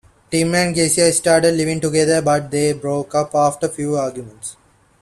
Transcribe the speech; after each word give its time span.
Tim 0.31 0.55
and 0.55 0.73
Geisa 0.73 1.13
started 1.13 1.53
living 1.53 1.79
together 1.79 2.23
but 2.23 2.49
they 2.49 2.73
broke 2.73 3.13
up 3.13 3.35
after 3.35 3.67
a 3.67 3.69
few 3.69 3.95
arguments. 3.97 4.55